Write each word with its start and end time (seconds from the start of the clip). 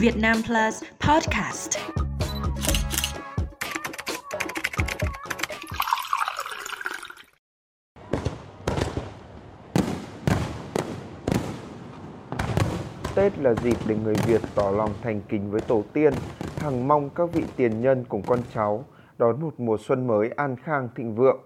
Việt 0.00 0.16
Nam 0.16 0.36
Plus 0.46 0.82
Podcast. 1.08 1.78
Tết 13.14 13.38
là 13.38 13.54
dịp 13.54 13.76
để 13.88 13.96
người 14.04 14.14
Việt 14.26 14.40
tỏ 14.54 14.70
lòng 14.70 14.90
thành 15.02 15.20
kính 15.28 15.50
với 15.50 15.60
tổ 15.60 15.82
tiên, 15.92 16.12
hằng 16.58 16.88
mong 16.88 17.10
các 17.10 17.32
vị 17.32 17.44
tiền 17.56 17.80
nhân 17.80 18.04
cùng 18.08 18.22
con 18.26 18.40
cháu 18.54 18.84
đón 19.18 19.40
một 19.40 19.60
mùa 19.60 19.76
xuân 19.80 20.06
mới 20.06 20.28
an 20.36 20.56
khang 20.56 20.88
thịnh 20.96 21.14
vượng. 21.14 21.40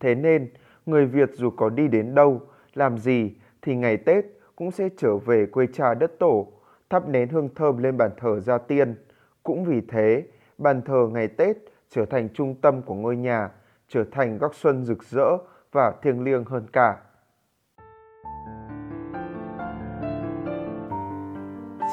Thế 0.00 0.14
nên, 0.14 0.50
người 0.86 1.06
Việt 1.06 1.30
dù 1.34 1.50
có 1.50 1.68
đi 1.68 1.88
đến 1.88 2.14
đâu, 2.14 2.40
làm 2.74 2.98
gì 2.98 3.32
thì 3.62 3.74
ngày 3.74 3.96
Tết 3.96 4.24
cũng 4.56 4.70
sẽ 4.70 4.88
trở 4.98 5.16
về 5.16 5.46
quê 5.46 5.66
cha 5.74 5.94
đất 5.94 6.18
tổ, 6.18 6.53
thắp 6.90 7.08
nén 7.08 7.28
hương 7.28 7.48
thơm 7.54 7.78
lên 7.78 7.96
bàn 7.96 8.10
thờ 8.16 8.40
gia 8.40 8.58
tiên. 8.58 8.94
Cũng 9.42 9.64
vì 9.64 9.80
thế, 9.88 10.26
bàn 10.58 10.82
thờ 10.82 11.08
ngày 11.12 11.28
Tết 11.28 11.56
trở 11.88 12.04
thành 12.06 12.28
trung 12.34 12.54
tâm 12.60 12.82
của 12.82 12.94
ngôi 12.94 13.16
nhà, 13.16 13.50
trở 13.88 14.04
thành 14.12 14.38
góc 14.38 14.54
xuân 14.54 14.84
rực 14.84 15.04
rỡ 15.04 15.28
và 15.72 15.92
thiêng 16.02 16.24
liêng 16.24 16.44
hơn 16.44 16.66
cả. 16.72 16.96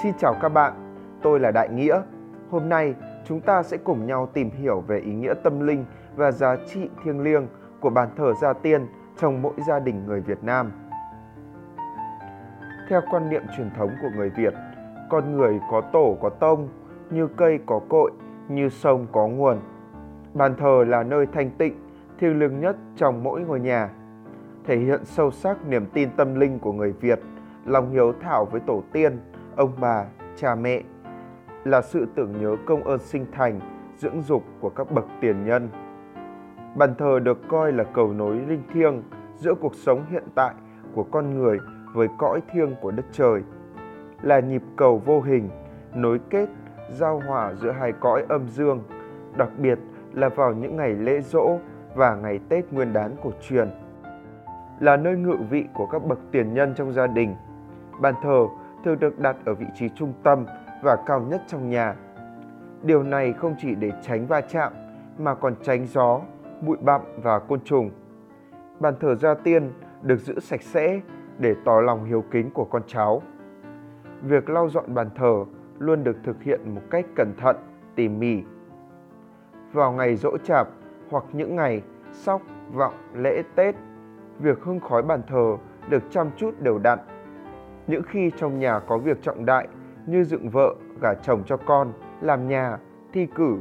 Xin 0.04 0.14
chào 0.20 0.36
các 0.42 0.50
bạn, 0.50 0.96
tôi 1.22 1.40
là 1.40 1.52
Đại 1.52 1.70
Nghĩa. 1.70 2.02
Hôm 2.50 2.70
nay 2.70 2.96
chúng 3.26 3.42
ta 3.42 3.64
sẽ 3.64 3.78
cùng 3.78 4.06
nhau 4.06 4.30
tìm 4.34 4.52
hiểu 4.52 4.82
về 4.82 5.00
ý 5.00 5.14
nghĩa 5.14 5.34
tâm 5.44 5.60
linh 5.60 5.86
và 6.16 6.32
giá 6.32 6.56
trị 6.68 6.90
thiêng 7.04 7.20
liêng 7.20 7.48
của 7.80 7.90
bàn 7.90 8.10
thờ 8.18 8.34
gia 8.42 8.54
tiên 8.54 8.88
trong 9.18 9.42
mỗi 9.42 9.54
gia 9.68 9.80
đình 9.80 10.06
người 10.06 10.22
Việt 10.22 10.44
Nam. 10.44 10.72
Theo 12.90 13.02
quan 13.12 13.30
niệm 13.30 13.44
truyền 13.58 13.70
thống 13.78 13.90
của 14.02 14.10
người 14.16 14.30
Việt, 14.30 14.54
con 15.12 15.38
người 15.38 15.60
có 15.72 15.82
tổ 15.82 16.18
có 16.22 16.30
tông, 16.30 16.70
như 17.10 17.28
cây 17.28 17.60
có 17.66 17.80
cội, 17.90 18.12
như 18.50 18.70
sông 18.70 19.08
có 19.12 19.28
nguồn. 19.28 19.58
Bàn 20.34 20.56
thờ 20.58 20.86
là 20.88 21.04
nơi 21.04 21.26
thanh 21.26 21.50
tịnh, 21.50 21.74
thiêng 22.20 22.40
liêng 22.40 22.60
nhất 22.60 22.76
trong 22.96 23.24
mỗi 23.24 23.42
ngôi 23.42 23.60
nhà, 23.60 23.90
thể 24.66 24.78
hiện 24.78 25.06
sâu 25.06 25.32
sắc 25.32 25.68
niềm 25.68 25.86
tin 25.94 26.10
tâm 26.18 26.36
linh 26.36 26.60
của 26.60 26.74
người 26.74 26.92
Việt, 26.92 27.20
lòng 27.66 27.92
hiếu 27.92 28.14
thảo 28.22 28.46
với 28.46 28.62
tổ 28.62 28.84
tiên, 28.92 29.20
ông 29.56 29.72
bà, 29.82 30.06
cha 30.36 30.56
mẹ, 30.56 30.82
là 31.64 31.82
sự 31.82 32.08
tưởng 32.16 32.42
nhớ 32.42 32.56
công 32.66 32.84
ơn 32.84 33.00
sinh 33.00 33.26
thành, 33.32 33.60
dưỡng 33.98 34.22
dục 34.22 34.44
của 34.60 34.70
các 34.70 34.92
bậc 34.92 35.06
tiền 35.22 35.46
nhân. 35.46 35.70
Bàn 36.76 36.96
thờ 36.98 37.20
được 37.20 37.48
coi 37.48 37.72
là 37.72 37.84
cầu 37.84 38.14
nối 38.14 38.36
linh 38.36 38.64
thiêng 38.74 39.04
giữa 39.36 39.54
cuộc 39.62 39.76
sống 39.76 40.06
hiện 40.10 40.24
tại 40.36 40.54
của 40.96 41.04
con 41.04 41.38
người 41.40 41.60
với 41.94 42.08
cõi 42.18 42.42
thiêng 42.54 42.76
của 42.82 42.92
đất 42.92 43.06
trời, 43.12 43.44
là 44.22 44.40
nhịp 44.40 44.62
cầu 44.76 45.02
vô 45.06 45.22
hình, 45.22 45.50
nối 45.94 46.20
kết, 46.30 46.50
giao 46.90 47.22
hòa 47.28 47.54
giữa 47.54 47.72
hai 47.72 47.92
cõi 48.00 48.26
âm 48.30 48.50
dương, 48.50 48.84
đặc 49.38 49.50
biệt 49.58 49.80
là 50.14 50.30
vào 50.30 50.54
những 50.54 50.76
ngày 50.76 50.94
lễ 50.94 51.22
dỗ 51.22 51.58
và 51.96 52.16
ngày 52.16 52.40
Tết 52.50 52.74
Nguyên 52.74 52.94
đán 52.94 53.16
cổ 53.24 53.32
truyền. 53.42 53.70
Là 54.80 54.98
nơi 54.98 55.18
ngự 55.18 55.36
vị 55.50 55.66
của 55.74 55.86
các 55.86 56.06
bậc 56.06 56.20
tiền 56.32 56.54
nhân 56.54 56.74
trong 56.76 56.94
gia 56.94 57.08
đình. 57.08 57.36
Bàn 58.00 58.14
thờ 58.24 58.48
thường 58.86 59.00
được 59.00 59.20
đặt 59.20 59.36
ở 59.46 59.54
vị 59.54 59.66
trí 59.76 59.90
trung 59.90 60.14
tâm 60.24 60.46
và 60.84 60.98
cao 61.06 61.22
nhất 61.22 61.42
trong 61.48 61.70
nhà. 61.70 61.96
Điều 62.84 63.04
này 63.04 63.34
không 63.34 63.56
chỉ 63.60 63.76
để 63.76 63.92
tránh 64.02 64.28
va 64.28 64.42
chạm 64.42 64.74
mà 65.18 65.36
còn 65.36 65.56
tránh 65.64 65.86
gió, 65.86 66.22
bụi 66.62 66.78
bặm 66.82 67.02
và 67.24 67.40
côn 67.40 67.60
trùng. 67.62 67.92
Bàn 68.80 68.94
thờ 69.00 69.16
gia 69.16 69.34
tiên 69.34 69.72
được 70.02 70.18
giữ 70.18 70.40
sạch 70.40 70.62
sẽ 70.62 71.02
để 71.38 71.56
tỏ 71.66 71.82
lòng 71.82 72.06
hiếu 72.06 72.24
kính 72.32 72.52
của 72.52 72.66
con 72.66 72.82
cháu. 72.88 73.22
Việc 74.22 74.50
lau 74.50 74.70
dọn 74.70 74.94
bàn 74.94 75.10
thờ 75.16 75.46
luôn 75.80 76.04
được 76.04 76.18
thực 76.24 76.44
hiện 76.44 76.76
một 76.76 76.82
cách 76.90 77.06
cẩn 77.16 77.34
thận, 77.38 77.56
tỉ 77.96 78.10
mỉ. 78.10 78.44
Vào 79.74 79.92
ngày 79.92 80.16
dỗ 80.16 80.38
chạp 80.38 80.68
hoặc 81.10 81.24
những 81.34 81.56
ngày 81.56 81.82
sóc, 82.12 82.42
vọng, 82.74 82.94
lễ 83.14 83.44
Tết, 83.56 83.76
việc 84.40 84.64
hương 84.64 84.80
khói 84.80 85.02
bàn 85.02 85.22
thờ 85.28 85.58
được 85.90 86.04
chăm 86.10 86.30
chút 86.38 86.52
đều 86.60 86.78
đặn. 86.78 87.00
Những 87.88 88.04
khi 88.08 88.32
trong 88.38 88.60
nhà 88.60 88.80
có 88.80 88.98
việc 88.98 89.22
trọng 89.22 89.46
đại 89.46 89.68
như 90.06 90.24
dựng 90.24 90.50
vợ, 90.50 90.76
gả 91.02 91.14
chồng 91.14 91.44
cho 91.46 91.58
con, 91.58 91.94
làm 92.22 92.48
nhà, 92.48 92.78
thi 93.14 93.28
cử, 93.36 93.58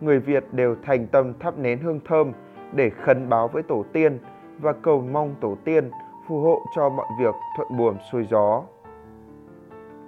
người 0.00 0.18
Việt 0.18 0.44
đều 0.52 0.76
thành 0.82 1.06
tâm 1.06 1.32
thắp 1.38 1.58
nén 1.58 1.78
hương 1.78 2.00
thơm 2.04 2.32
để 2.72 2.90
khấn 2.90 3.28
báo 3.28 3.48
với 3.48 3.62
tổ 3.62 3.84
tiên 3.92 4.18
và 4.60 4.72
cầu 4.72 5.00
mong 5.12 5.34
tổ 5.40 5.56
tiên 5.64 5.90
phù 6.28 6.40
hộ 6.40 6.58
cho 6.76 6.88
mọi 6.88 7.06
việc 7.20 7.34
thuận 7.56 7.76
buồm 7.78 7.96
xuôi 8.12 8.26
gió. 8.30 8.62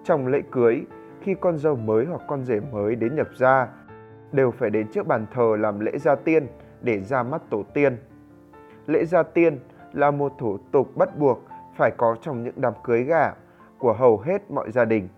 Trong 0.05 0.27
lễ 0.27 0.43
cưới, 0.51 0.83
khi 1.21 1.35
con 1.41 1.59
dâu 1.59 1.77
mới 1.77 2.05
hoặc 2.05 2.21
con 2.29 2.45
rể 2.45 2.61
mới 2.73 2.95
đến 2.95 3.17
nhập 3.17 3.29
gia, 3.37 3.69
đều 4.33 4.51
phải 4.51 4.71
đến 4.71 4.87
trước 4.93 5.07
bàn 5.07 5.27
thờ 5.35 5.57
làm 5.59 5.81
lễ 5.81 5.99
gia 5.99 6.15
tiên 6.15 6.47
để 6.81 7.01
ra 7.01 7.23
mắt 7.23 7.43
tổ 7.51 7.63
tiên. 7.75 7.97
Lễ 8.87 9.05
gia 9.05 9.23
tiên 9.23 9.59
là 9.93 10.11
một 10.11 10.33
thủ 10.39 10.59
tục 10.73 10.97
bắt 10.97 11.19
buộc 11.19 11.41
phải 11.77 11.91
có 11.97 12.17
trong 12.23 12.43
những 12.43 12.55
đám 12.57 12.73
cưới 12.85 13.03
gả 13.03 13.33
của 13.79 13.93
hầu 13.93 14.19
hết 14.19 14.51
mọi 14.51 14.71
gia 14.71 14.85
đình. 14.85 15.09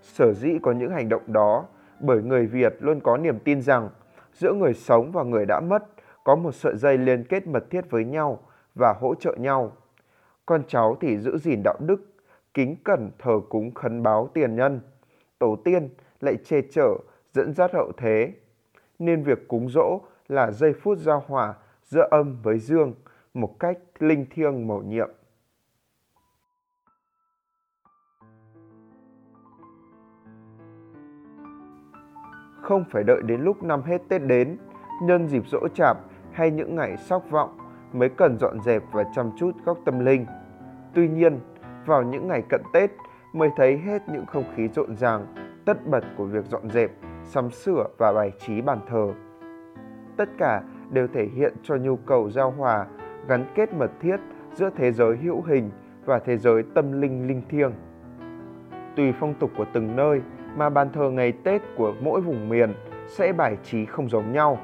Sở 0.00 0.32
dĩ 0.32 0.58
có 0.62 0.72
những 0.72 0.90
hành 0.90 1.08
động 1.08 1.22
đó 1.26 1.64
bởi 2.00 2.22
người 2.22 2.46
Việt 2.46 2.76
luôn 2.80 3.00
có 3.00 3.16
niềm 3.16 3.38
tin 3.38 3.62
rằng 3.62 3.88
giữa 4.32 4.52
người 4.52 4.74
sống 4.74 5.12
và 5.12 5.22
người 5.22 5.46
đã 5.46 5.60
mất 5.60 5.84
có 6.24 6.36
một 6.36 6.52
sợi 6.52 6.76
dây 6.76 6.98
liên 6.98 7.24
kết 7.24 7.46
mật 7.46 7.70
thiết 7.70 7.90
với 7.90 8.04
nhau 8.04 8.38
và 8.74 8.94
hỗ 9.00 9.14
trợ 9.14 9.34
nhau. 9.38 9.72
Con 10.46 10.62
cháu 10.68 10.96
thì 11.00 11.18
giữ 11.18 11.38
gìn 11.38 11.60
đạo 11.64 11.76
đức, 11.80 12.13
kính 12.54 12.76
cẩn 12.84 13.10
thờ 13.18 13.40
cúng 13.48 13.74
khấn 13.74 14.02
báo 14.02 14.28
tiền 14.34 14.56
nhân. 14.56 14.80
Tổ 15.38 15.56
tiên 15.64 15.88
lại 16.20 16.36
che 16.44 16.60
chở, 16.70 16.88
dẫn 17.32 17.54
dắt 17.54 17.74
hậu 17.74 17.92
thế. 17.96 18.32
Nên 18.98 19.22
việc 19.22 19.48
cúng 19.48 19.68
dỗ 19.70 20.00
là 20.28 20.50
giây 20.50 20.72
phút 20.72 20.98
giao 20.98 21.24
hòa 21.26 21.54
giữa 21.82 22.08
âm 22.10 22.36
với 22.42 22.58
dương 22.58 22.94
một 23.34 23.58
cách 23.58 23.78
linh 23.98 24.26
thiêng 24.30 24.66
mầu 24.66 24.82
nhiệm. 24.82 25.10
Không 32.62 32.84
phải 32.90 33.04
đợi 33.04 33.22
đến 33.22 33.40
lúc 33.40 33.62
năm 33.62 33.82
hết 33.82 34.02
Tết 34.08 34.22
đến, 34.22 34.58
nhân 35.02 35.28
dịp 35.28 35.42
dỗ 35.48 35.68
chạp 35.74 35.98
hay 36.32 36.50
những 36.50 36.74
ngày 36.74 36.96
sóc 36.96 37.30
vọng 37.30 37.58
mới 37.92 38.08
cần 38.08 38.38
dọn 38.38 38.60
dẹp 38.60 38.82
và 38.92 39.04
chăm 39.14 39.30
chút 39.38 39.52
góc 39.64 39.78
tâm 39.84 39.98
linh. 39.98 40.26
Tuy 40.94 41.08
nhiên, 41.08 41.40
vào 41.86 42.02
những 42.02 42.28
ngày 42.28 42.42
cận 42.48 42.62
Tết 42.72 42.90
mới 43.32 43.50
thấy 43.56 43.78
hết 43.78 44.02
những 44.08 44.26
không 44.26 44.44
khí 44.56 44.68
rộn 44.68 44.96
ràng, 44.96 45.26
tất 45.64 45.86
bật 45.86 46.04
của 46.16 46.24
việc 46.24 46.44
dọn 46.44 46.70
dẹp, 46.70 46.90
sắm 47.24 47.50
sửa 47.50 47.84
và 47.98 48.12
bài 48.12 48.32
trí 48.38 48.60
bàn 48.60 48.78
thờ. 48.88 49.12
Tất 50.16 50.28
cả 50.38 50.62
đều 50.90 51.06
thể 51.06 51.28
hiện 51.36 51.54
cho 51.62 51.76
nhu 51.76 51.96
cầu 51.96 52.30
giao 52.30 52.50
hòa, 52.50 52.86
gắn 53.28 53.44
kết 53.54 53.74
mật 53.74 53.90
thiết 54.00 54.16
giữa 54.54 54.70
thế 54.76 54.92
giới 54.92 55.16
hữu 55.16 55.42
hình 55.42 55.70
và 56.04 56.18
thế 56.18 56.36
giới 56.36 56.62
tâm 56.74 57.00
linh 57.00 57.26
linh 57.26 57.42
thiêng. 57.48 57.72
Tùy 58.96 59.12
phong 59.20 59.34
tục 59.34 59.50
của 59.56 59.66
từng 59.72 59.96
nơi 59.96 60.20
mà 60.56 60.70
bàn 60.70 60.88
thờ 60.92 61.10
ngày 61.10 61.32
Tết 61.32 61.62
của 61.76 61.94
mỗi 62.00 62.20
vùng 62.20 62.48
miền 62.48 62.74
sẽ 63.06 63.32
bài 63.32 63.56
trí 63.62 63.84
không 63.84 64.08
giống 64.08 64.32
nhau, 64.32 64.58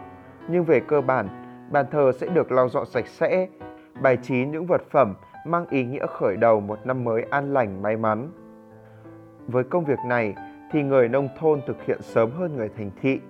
nhưng 0.48 0.64
về 0.64 0.80
cơ 0.80 1.00
bản, 1.00 1.28
bàn 1.70 1.86
thờ 1.90 2.12
sẽ 2.12 2.26
được 2.26 2.52
lau 2.52 2.68
dọn 2.68 2.86
sạch 2.86 3.06
sẽ, 3.06 3.48
bài 4.02 4.18
trí 4.22 4.46
những 4.46 4.66
vật 4.66 4.82
phẩm 4.90 5.14
mang 5.44 5.66
ý 5.70 5.84
nghĩa 5.84 6.06
khởi 6.06 6.36
đầu 6.36 6.60
một 6.60 6.78
năm 6.84 7.04
mới 7.04 7.22
an 7.30 7.52
lành 7.52 7.82
may 7.82 7.96
mắn. 7.96 8.30
Với 9.46 9.64
công 9.64 9.84
việc 9.84 9.98
này 10.06 10.34
thì 10.72 10.82
người 10.82 11.08
nông 11.08 11.28
thôn 11.38 11.60
thực 11.66 11.82
hiện 11.82 12.02
sớm 12.02 12.30
hơn 12.30 12.56
người 12.56 12.70
thành 12.76 12.90
thị. 13.00 13.20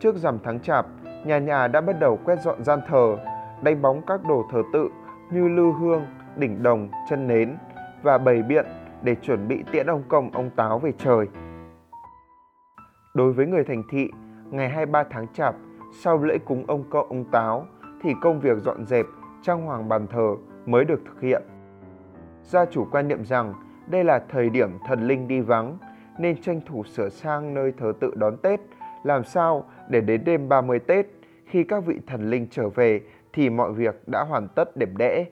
Trước 0.00 0.16
rằm 0.16 0.38
tháng 0.44 0.60
chạp, 0.60 0.86
nhà 1.24 1.38
nhà 1.38 1.68
đã 1.68 1.80
bắt 1.80 2.00
đầu 2.00 2.18
quét 2.24 2.42
dọn 2.42 2.64
gian 2.64 2.80
thờ, 2.88 3.16
đánh 3.62 3.82
bóng 3.82 4.02
các 4.06 4.20
đồ 4.28 4.44
thờ 4.50 4.62
tự 4.72 4.88
như 5.30 5.48
lư 5.48 5.72
hương, 5.72 6.06
đỉnh 6.36 6.62
đồng, 6.62 6.88
chân 7.10 7.26
nến 7.26 7.56
và 8.02 8.18
bày 8.18 8.42
biện 8.42 8.66
để 9.02 9.14
chuẩn 9.14 9.48
bị 9.48 9.64
tiễn 9.72 9.86
ông 9.86 10.02
công 10.08 10.30
ông 10.30 10.50
táo 10.56 10.78
về 10.78 10.92
trời. 10.98 11.26
Đối 13.14 13.32
với 13.32 13.46
người 13.46 13.64
thành 13.64 13.82
thị, 13.90 14.10
ngày 14.50 14.68
23 14.68 15.04
tháng 15.10 15.26
chạp, 15.32 15.54
sau 16.00 16.24
lễ 16.24 16.38
cúng 16.38 16.64
ông 16.66 16.84
công 16.90 17.08
ông 17.08 17.24
táo, 17.24 17.66
thì 18.02 18.14
công 18.20 18.40
việc 18.40 18.58
dọn 18.58 18.86
dẹp, 18.86 19.06
trang 19.42 19.66
hoàng 19.66 19.88
bàn 19.88 20.06
thờ 20.06 20.36
mới 20.70 20.84
được 20.84 21.00
thực 21.06 21.20
hiện. 21.20 21.42
Gia 22.42 22.64
chủ 22.64 22.86
quan 22.90 23.08
niệm 23.08 23.24
rằng 23.24 23.54
đây 23.86 24.04
là 24.04 24.18
thời 24.28 24.50
điểm 24.50 24.70
thần 24.86 25.06
linh 25.06 25.28
đi 25.28 25.40
vắng, 25.40 25.78
nên 26.18 26.40
tranh 26.42 26.60
thủ 26.66 26.84
sửa 26.84 27.08
sang 27.08 27.54
nơi 27.54 27.72
thờ 27.72 27.92
tự 28.00 28.14
đón 28.16 28.36
Tết, 28.42 28.60
làm 29.04 29.24
sao 29.24 29.64
để 29.88 30.00
đến 30.00 30.24
đêm 30.24 30.48
30 30.48 30.78
Tết, 30.78 31.06
khi 31.46 31.64
các 31.64 31.86
vị 31.86 32.00
thần 32.06 32.30
linh 32.30 32.46
trở 32.50 32.68
về 32.68 33.00
thì 33.32 33.50
mọi 33.50 33.72
việc 33.72 34.08
đã 34.08 34.24
hoàn 34.24 34.48
tất 34.48 34.76
đẹp 34.76 34.88
đẽ. 34.96 35.24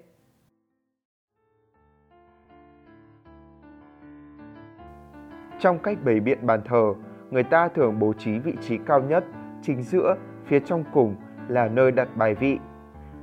Trong 5.59 5.79
cách 5.79 5.99
bày 6.05 6.21
biện 6.21 6.47
bàn 6.47 6.61
thờ, 6.65 6.95
người 7.31 7.43
ta 7.43 7.69
thường 7.69 7.99
bố 7.99 8.13
trí 8.13 8.39
vị 8.39 8.53
trí 8.61 8.79
cao 8.79 9.01
nhất, 9.01 9.25
chính 9.63 9.83
giữa, 9.83 10.17
phía 10.45 10.61
trong 10.61 10.85
cùng 10.93 11.17
là 11.49 11.69
nơi 11.69 11.93
đặt 11.93 12.09
bài 12.17 12.35
vị. 12.35 12.59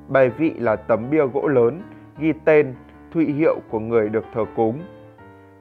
Bài 0.07 0.29
vị 0.29 0.53
là 0.59 0.75
tấm 0.75 1.09
bia 1.09 1.25
gỗ 1.33 1.47
lớn, 1.47 1.81
ghi 2.17 2.33
tên, 2.45 2.75
thụy 3.11 3.25
hiệu 3.25 3.59
của 3.69 3.79
người 3.79 4.09
được 4.09 4.25
thờ 4.33 4.45
cúng. 4.55 4.79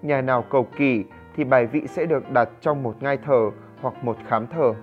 Nhà 0.02 0.20
nào 0.20 0.44
cầu 0.50 0.66
kỳ 0.76 1.04
thì 1.36 1.44
bài 1.44 1.66
vị 1.66 1.86
sẽ 1.86 2.06
được 2.06 2.30
đặt 2.32 2.48
trong 2.60 2.82
một 2.82 3.02
ngai 3.02 3.16
thờ 3.16 3.50
hoặc 3.80 4.04
một 4.04 4.16
khám 4.28 4.46
thờ. 4.46 4.74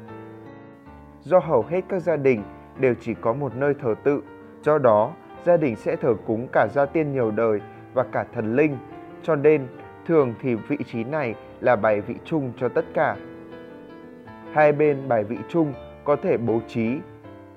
Do 1.22 1.40
hầu 1.40 1.66
hết 1.70 1.82
các 1.90 2.00
gia 2.00 2.16
đình 2.16 2.44
đều 2.80 2.96
chỉ 3.02 3.14
có 3.14 3.34
một 3.34 3.56
nơi 3.56 3.74
thờ 3.82 3.96
tự, 4.04 4.24
do 4.64 4.78
đó 4.78 5.12
gia 5.44 5.58
đình 5.58 5.76
sẽ 5.76 5.96
thờ 5.96 6.16
cúng 6.26 6.48
cả 6.52 6.68
gia 6.68 6.86
tiên 6.86 7.12
nhiều 7.12 7.32
đời 7.32 7.62
và 7.94 8.04
cả 8.04 8.26
thần 8.34 8.56
linh, 8.56 8.78
cho 9.24 9.36
nên 9.36 9.68
thường 10.06 10.34
thì 10.42 10.56
vị 10.56 10.78
trí 10.86 11.04
này 11.04 11.36
là 11.62 11.76
bài 11.76 12.02
vị 12.02 12.16
chung 12.26 12.52
cho 12.58 12.70
tất 12.70 12.86
cả. 12.94 13.16
Hai 14.54 14.72
bên 14.72 15.08
bài 15.08 15.24
vị 15.24 15.38
chung 15.50 15.74
có 16.04 16.16
thể 16.16 16.38
bố 16.38 16.60
trí 16.68 16.98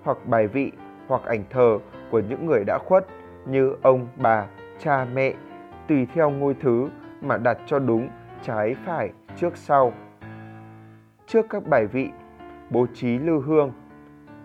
hoặc 0.02 0.18
bài 0.26 0.46
vị 0.46 0.72
hoặc 1.08 1.22
ảnh 1.24 1.44
thờ 1.50 1.78
của 2.10 2.20
những 2.28 2.46
người 2.46 2.64
đã 2.66 2.78
khuất 2.78 3.06
như 3.46 3.76
ông, 3.82 4.08
bà, 4.16 4.46
cha, 4.78 5.06
mẹ, 5.14 5.34
tùy 5.88 6.06
theo 6.14 6.30
ngôi 6.30 6.54
thứ 6.54 6.90
mà 7.20 7.36
đặt 7.36 7.58
cho 7.66 7.78
đúng, 7.78 8.08
trái, 8.42 8.76
phải, 8.84 9.10
trước, 9.36 9.56
sau. 9.56 9.92
Trước 11.26 11.46
các 11.50 11.66
bài 11.66 11.86
vị, 11.86 12.08
bố 12.70 12.86
trí 12.94 13.18
lư 13.18 13.40
hương. 13.40 13.72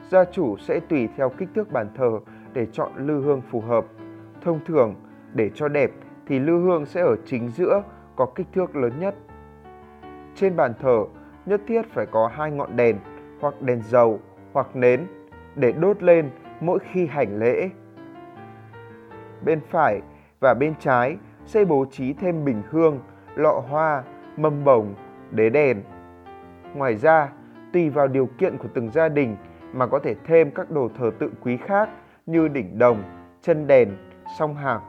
Gia 0.09 0.25
chủ 0.25 0.57
sẽ 0.57 0.79
tùy 0.79 1.09
theo 1.17 1.29
kích 1.29 1.49
thước 1.55 1.71
bàn 1.71 1.87
thờ 1.95 2.19
để 2.53 2.65
chọn 2.71 2.91
lư 2.95 3.21
hương 3.21 3.41
phù 3.41 3.61
hợp. 3.61 3.85
Thông 4.41 4.59
thường, 4.65 4.95
để 5.33 5.49
cho 5.53 5.67
đẹp 5.67 5.91
thì 6.27 6.39
lư 6.39 6.59
hương 6.59 6.85
sẽ 6.85 7.01
ở 7.01 7.15
chính 7.25 7.49
giữa 7.49 7.83
có 8.15 8.25
kích 8.35 8.47
thước 8.53 8.75
lớn 8.75 8.93
nhất. 8.99 9.15
Trên 10.35 10.55
bàn 10.55 10.73
thờ, 10.81 11.05
nhất 11.45 11.61
thiết 11.67 11.81
phải 11.93 12.05
có 12.05 12.27
hai 12.27 12.51
ngọn 12.51 12.75
đèn 12.75 12.97
hoặc 13.41 13.61
đèn 13.61 13.81
dầu 13.81 14.19
hoặc 14.53 14.75
nến 14.75 15.07
để 15.55 15.71
đốt 15.71 16.03
lên 16.03 16.29
mỗi 16.59 16.79
khi 16.79 17.07
hành 17.07 17.39
lễ. 17.39 17.69
Bên 19.47 19.59
phải 19.69 20.01
và 20.39 20.53
bên 20.53 20.73
trái 20.79 21.17
xây 21.45 21.65
bố 21.65 21.85
trí 21.91 22.13
thêm 22.13 22.45
bình 22.45 22.61
hương, 22.69 22.99
lọ 23.35 23.63
hoa, 23.69 24.03
mâm 24.37 24.63
bồng, 24.63 24.95
đế 25.31 25.49
đèn. 25.49 25.83
Ngoài 26.73 26.95
ra, 26.95 27.29
tùy 27.73 27.89
vào 27.89 28.07
điều 28.07 28.29
kiện 28.37 28.57
của 28.57 28.67
từng 28.73 28.91
gia 28.91 29.09
đình 29.09 29.37
mà 29.73 29.87
có 29.87 29.99
thể 29.99 30.15
thêm 30.25 30.51
các 30.51 30.71
đồ 30.71 30.89
thờ 30.99 31.11
tự 31.19 31.31
quý 31.41 31.57
khác 31.57 31.89
như 32.25 32.47
đỉnh 32.47 32.79
đồng, 32.79 33.03
chân 33.41 33.67
đèn, 33.67 33.89
song 34.39 34.55
hạc. 34.55 34.81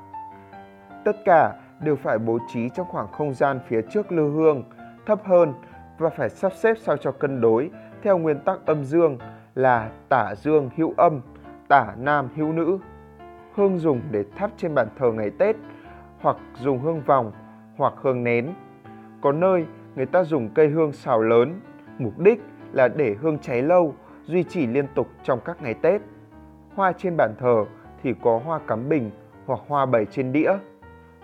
Tất 1.05 1.17
cả 1.25 1.53
đều 1.81 1.97
phải 1.97 2.19
bố 2.19 2.39
trí 2.53 2.69
trong 2.69 2.87
khoảng 2.89 3.13
không 3.13 3.35
gian 3.35 3.61
phía 3.69 3.83
trước 3.83 4.13
lư 4.13 4.31
hương 4.31 4.65
thấp 5.07 5.21
hơn 5.25 5.55
và 5.99 6.11
phải 6.11 6.29
sắp 6.29 6.53
xếp 6.53 6.75
sao 6.81 6.97
cho 6.97 7.13
cân 7.13 7.41
đối 7.41 7.71
theo 8.03 8.19
nguyên 8.19 8.39
tắc 8.41 8.67
âm 8.67 8.85
dương 8.85 9.19
là 9.55 9.91
tả 10.09 10.35
dương 10.35 10.71
hữu 10.77 10.95
âm, 10.97 11.21
tả 11.69 11.95
nam 11.99 12.29
hữu 12.37 12.53
nữ. 12.53 12.79
Hương 13.59 13.79
dùng 13.79 14.01
để 14.11 14.25
thắp 14.37 14.51
trên 14.57 14.75
bàn 14.75 14.89
thờ 14.99 15.13
ngày 15.13 15.31
Tết 15.31 15.57
hoặc 16.21 16.37
dùng 16.61 16.79
hương 16.79 17.01
vòng 17.01 17.33
hoặc 17.77 17.95
hương 17.97 18.25
nén. 18.25 18.55
Có 19.21 19.33
nơi 19.33 19.67
người 19.97 20.07
ta 20.07 20.25
dùng 20.25 20.49
cây 20.55 20.69
hương 20.69 20.93
xào 20.93 21.23
lớn, 21.23 21.61
mục 21.99 22.19
đích 22.19 22.41
là 22.73 22.89
để 22.89 23.17
hương 23.21 23.39
cháy 23.39 23.63
lâu, 23.63 23.95
duy 24.25 24.45
trì 24.45 24.67
liên 24.67 24.87
tục 24.95 25.09
trong 25.23 25.41
các 25.45 25.63
ngày 25.63 25.75
Tết. 25.75 26.01
Hoa 26.75 26.93
trên 26.93 27.17
bàn 27.17 27.35
thờ 27.39 27.65
thì 28.03 28.15
có 28.23 28.41
hoa 28.45 28.61
cắm 28.67 28.89
bình 28.89 29.11
hoặc 29.47 29.61
hoa 29.69 29.87
bày 29.87 30.07
trên 30.11 30.33
đĩa. 30.33 30.53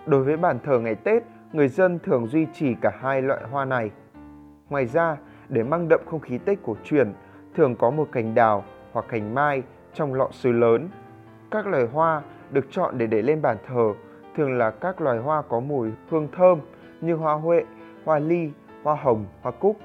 Đối 0.05 0.23
với 0.23 0.37
bàn 0.37 0.59
thờ 0.63 0.79
ngày 0.79 0.95
Tết, 0.95 1.23
người 1.53 1.67
dân 1.67 1.99
thường 1.99 2.27
duy 2.27 2.47
trì 2.53 2.75
cả 2.81 2.91
hai 3.01 3.21
loại 3.21 3.43
hoa 3.51 3.65
này. 3.65 3.91
Ngoài 4.69 4.85
ra, 4.85 5.17
để 5.49 5.63
mang 5.63 5.87
đậm 5.87 5.99
không 6.05 6.19
khí 6.19 6.37
Tết 6.37 6.57
cổ 6.63 6.75
truyền, 6.83 7.13
thường 7.55 7.75
có 7.75 7.89
một 7.89 8.07
cành 8.11 8.35
đào 8.35 8.63
hoặc 8.91 9.05
cành 9.09 9.35
mai 9.35 9.63
trong 9.93 10.13
lọ 10.13 10.29
sứ 10.31 10.51
lớn. 10.51 10.89
Các 11.51 11.67
loài 11.67 11.87
hoa 11.93 12.21
được 12.51 12.65
chọn 12.71 12.97
để 12.97 13.07
để 13.07 13.21
lên 13.21 13.41
bàn 13.41 13.57
thờ 13.67 13.93
thường 14.35 14.57
là 14.57 14.71
các 14.71 15.01
loài 15.01 15.17
hoa 15.17 15.41
có 15.41 15.59
mùi 15.59 15.89
hương 16.09 16.27
thơm 16.31 16.59
như 17.01 17.15
hoa 17.15 17.33
huệ, 17.33 17.63
hoa 18.05 18.19
ly, 18.19 18.51
hoa 18.83 18.95
hồng, 18.95 19.25
hoa 19.41 19.51
cúc. 19.51 19.77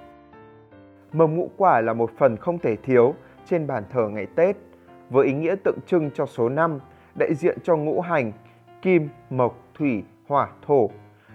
Mầm 1.12 1.36
ngũ 1.36 1.50
quả 1.56 1.80
là 1.80 1.92
một 1.92 2.10
phần 2.18 2.36
không 2.36 2.58
thể 2.58 2.76
thiếu 2.76 3.14
trên 3.44 3.66
bàn 3.66 3.84
thờ 3.90 4.08
ngày 4.08 4.26
Tết, 4.26 4.56
với 5.10 5.26
ý 5.26 5.32
nghĩa 5.32 5.54
tượng 5.64 5.78
trưng 5.86 6.10
cho 6.10 6.26
số 6.26 6.48
năm, 6.48 6.78
đại 7.18 7.34
diện 7.34 7.58
cho 7.62 7.76
ngũ 7.76 8.00
hành, 8.00 8.32
kim, 8.82 9.08
mộc, 9.30 9.56
thủy, 9.74 10.04
hỏa, 10.28 10.48
thổ, 10.66 10.90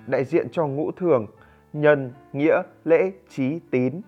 đại 0.08 0.24
diện 0.24 0.48
cho 0.52 0.68
ngũ 0.68 0.92
thường, 0.92 1.28
nhân, 1.74 2.14
nghĩa, 2.34 2.62
lễ, 2.84 3.12
trí, 3.30 3.60
tín. 3.72 4.02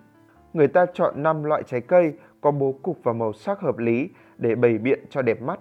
Người 0.52 0.68
ta 0.68 0.86
chọn 0.94 1.22
5 1.22 1.44
loại 1.44 1.62
trái 1.62 1.80
cây 1.80 2.14
có 2.40 2.50
bố 2.50 2.74
cục 2.82 2.98
và 3.02 3.12
màu 3.12 3.32
sắc 3.32 3.60
hợp 3.60 3.78
lý 3.78 4.10
để 4.38 4.54
bày 4.54 4.78
biện 4.78 5.04
cho 5.10 5.22
đẹp 5.22 5.42
mắt. 5.42 5.60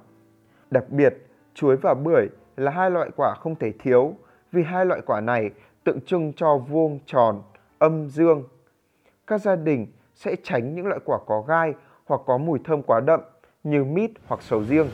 Đặc 0.72 0.90
biệt, 0.90 1.14
chuối 1.54 1.76
và 1.76 1.94
bưởi 1.94 2.28
là 2.58 2.72
hai 2.72 2.92
loại 2.92 3.10
quả 3.16 3.36
không 3.40 3.56
thể 3.56 3.72
thiếu 3.80 4.16
vì 4.52 4.64
hai 4.64 4.86
loại 4.86 5.02
quả 5.06 5.22
này 5.22 5.52
tượng 5.84 6.02
trưng 6.02 6.34
cho 6.34 6.58
vuông 6.58 7.00
tròn, 7.06 7.42
âm 7.78 8.10
dương. 8.10 8.44
Các 9.28 9.42
gia 9.42 9.56
đình 9.56 9.88
sẽ 10.16 10.36
tránh 10.44 10.76
những 10.76 10.88
loại 10.88 11.00
quả 11.06 11.18
có 11.26 11.42
gai 11.48 11.74
hoặc 12.06 12.22
có 12.26 12.38
mùi 12.38 12.60
thơm 12.64 12.84
quá 12.84 13.00
đậm 13.00 13.20
như 13.64 13.84
mít 13.84 14.12
hoặc 14.28 14.42
sầu 14.42 14.64
riêng. 14.64 14.90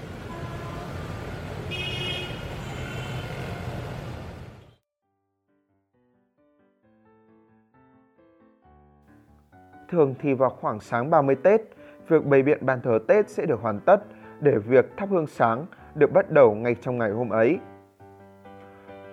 Thường 9.89 10.15
thì 10.19 10.33
vào 10.33 10.49
khoảng 10.49 10.79
sáng 10.79 11.09
30 11.09 11.35
Tết, 11.43 11.61
việc 12.07 12.25
bày 12.25 12.43
biện 12.43 12.65
bàn 12.65 12.81
thờ 12.83 12.99
Tết 13.07 13.29
sẽ 13.29 13.45
được 13.45 13.59
hoàn 13.61 13.79
tất 13.79 13.97
để 14.43 14.57
việc 14.57 14.97
thắp 14.97 15.09
hương 15.09 15.27
sáng 15.27 15.65
được 15.95 16.11
bắt 16.13 16.31
đầu 16.31 16.55
ngay 16.55 16.75
trong 16.81 16.97
ngày 16.97 17.11
hôm 17.11 17.29
ấy. 17.29 17.59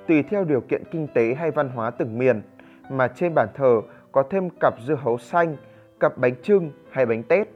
Tùy 0.08 0.22
theo 0.22 0.44
điều 0.44 0.60
kiện 0.60 0.82
kinh 0.90 1.08
tế 1.14 1.34
hay 1.34 1.50
văn 1.50 1.68
hóa 1.68 1.90
từng 1.90 2.18
miền 2.18 2.42
mà 2.90 3.08
trên 3.08 3.34
bàn 3.34 3.48
thờ 3.54 3.80
có 4.12 4.22
thêm 4.30 4.48
cặp 4.60 4.74
dưa 4.86 4.94
hấu 4.94 5.18
xanh, 5.18 5.56
cặp 6.00 6.18
bánh 6.18 6.34
trưng 6.42 6.70
hay 6.90 7.06
bánh 7.06 7.22
tét. 7.22 7.48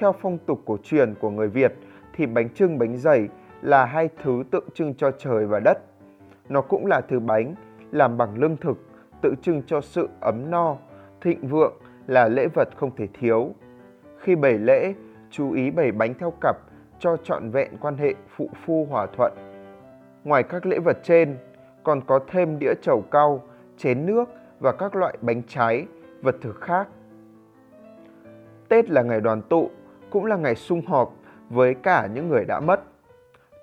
Theo 0.00 0.12
phong 0.20 0.38
tục 0.38 0.62
cổ 0.66 0.76
truyền 0.82 1.14
của 1.14 1.30
người 1.30 1.48
Việt 1.48 1.74
thì 2.14 2.26
bánh 2.26 2.48
trưng 2.50 2.78
bánh 2.78 2.96
dày 2.96 3.28
là 3.62 3.84
hai 3.84 4.08
thứ 4.22 4.42
tượng 4.50 4.68
trưng 4.74 4.94
cho 4.94 5.10
trời 5.10 5.46
và 5.46 5.60
đất. 5.60 5.78
Nó 6.48 6.60
cũng 6.60 6.86
là 6.86 7.00
thứ 7.00 7.20
bánh 7.20 7.54
làm 7.92 8.16
bằng 8.16 8.38
lương 8.38 8.56
thực, 8.56 8.78
tượng 9.22 9.36
trưng 9.42 9.62
cho 9.66 9.80
sự 9.80 10.08
ấm 10.20 10.50
no, 10.50 10.76
thịnh 11.20 11.48
vượng 11.48 11.72
là 12.06 12.28
lễ 12.28 12.46
vật 12.54 12.68
không 12.76 12.96
thể 12.96 13.08
thiếu. 13.20 13.54
Khi 14.18 14.36
bày 14.36 14.58
lễ, 14.58 14.94
chú 15.36 15.52
ý 15.52 15.70
bày 15.70 15.92
bánh 15.92 16.14
theo 16.14 16.32
cặp 16.40 16.56
cho 16.98 17.16
trọn 17.16 17.50
vẹn 17.50 17.76
quan 17.80 17.96
hệ 17.96 18.14
phụ 18.36 18.50
phu 18.64 18.86
hòa 18.90 19.06
thuận. 19.16 19.32
Ngoài 20.24 20.42
các 20.42 20.66
lễ 20.66 20.78
vật 20.78 20.98
trên, 21.02 21.36
còn 21.82 22.00
có 22.06 22.20
thêm 22.30 22.58
đĩa 22.58 22.74
chầu 22.82 23.04
cau, 23.10 23.42
chén 23.76 24.06
nước 24.06 24.24
và 24.60 24.72
các 24.72 24.96
loại 24.96 25.18
bánh 25.20 25.42
trái, 25.48 25.86
vật 26.22 26.36
thực 26.40 26.60
khác. 26.60 26.88
Tết 28.68 28.90
là 28.90 29.02
ngày 29.02 29.20
đoàn 29.20 29.42
tụ, 29.42 29.70
cũng 30.10 30.24
là 30.24 30.36
ngày 30.36 30.54
sum 30.54 30.80
họp 30.86 31.14
với 31.50 31.74
cả 31.74 32.08
những 32.14 32.28
người 32.28 32.44
đã 32.44 32.60
mất. 32.60 32.80